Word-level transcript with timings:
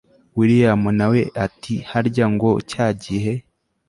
william 0.37 0.81
nawe 0.99 1.19
ati 1.45 1.75
harya 1.91 2.25
ngo 2.33 2.49
cyagihe 2.69 3.33